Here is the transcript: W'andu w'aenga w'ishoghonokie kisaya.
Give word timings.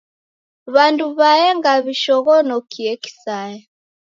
W'andu 0.73 1.05
w'aenga 1.17 1.73
w'ishoghonokie 1.83 2.91
kisaya. 3.03 3.59